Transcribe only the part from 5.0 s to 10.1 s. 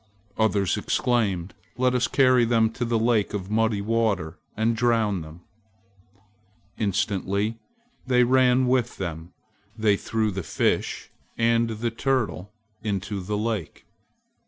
them!" Instantly they ran with them. They